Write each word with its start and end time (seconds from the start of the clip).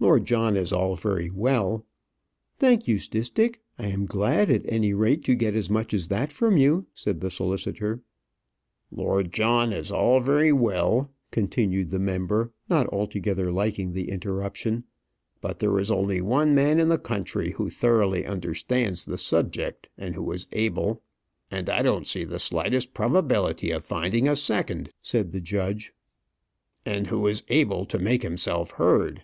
Lord 0.00 0.24
John 0.26 0.56
is 0.56 0.72
all 0.72 0.94
very 0.96 1.30
well" 1.30 1.84
"Thank 2.60 2.86
you, 2.88 2.96
Stistick. 2.98 3.60
I 3.78 3.88
am 3.88 4.06
glad, 4.06 4.48
at 4.50 4.62
any 4.64 4.92
rate, 4.94 5.24
to 5.24 5.34
get 5.34 5.54
as 5.54 5.70
much 5.70 5.92
as 5.92 6.06
that 6.08 6.32
from 6.32 6.56
you," 6.56 6.86
said 6.94 7.20
the 7.20 7.30
solicitor. 7.32 8.00
"Lord 8.90 9.32
John 9.32 9.72
is 9.72 9.90
all 9.92 10.20
very 10.20 10.52
well," 10.52 11.12
continued 11.30 11.90
the 11.90 11.98
member, 11.98 12.52
not 12.68 12.88
altogether 12.88 13.52
liking 13.52 13.92
the 13.92 14.08
interruption; 14.08 14.84
"but 15.40 15.58
there 15.58 15.78
is 15.78 15.90
only 15.92 16.20
one 16.20 16.54
man 16.54 16.80
in 16.80 16.88
the 16.88 16.98
country 16.98 17.52
who 17.52 17.68
thoroughly 17.68 18.24
understands 18.24 19.04
the 19.04 19.18
subject, 19.18 19.88
and 19.98 20.14
who 20.14 20.30
is 20.32 20.48
able" 20.52 21.02
"And 21.52 21.68
I 21.70 21.82
don't 21.82 22.06
see 22.06 22.24
the 22.24 22.40
slightest 22.40 22.94
probability 22.94 23.70
of 23.70 23.84
finding 23.84 24.28
a 24.28 24.36
second," 24.36 24.90
said 25.02 25.30
the 25.32 25.40
judge. 25.40 25.92
"And 26.86 27.08
who 27.08 27.26
is 27.26 27.44
able 27.48 27.84
to 27.86 27.98
make 27.98 28.22
himself 28.24 28.72
heard." 28.72 29.22